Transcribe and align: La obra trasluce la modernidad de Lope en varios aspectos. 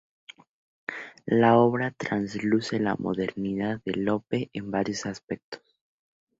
La 1.27 1.59
obra 1.59 1.91
trasluce 1.91 2.79
la 2.79 2.95
modernidad 2.97 3.81
de 3.85 3.93
Lope 3.97 4.49
en 4.51 4.71
varios 4.71 5.05
aspectos. 5.05 5.61